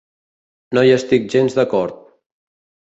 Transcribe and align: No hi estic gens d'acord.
No 0.77 0.85
hi 0.87 0.95
estic 0.95 1.31
gens 1.37 1.59
d'acord. 1.61 2.05